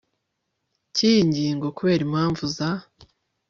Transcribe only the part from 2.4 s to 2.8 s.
za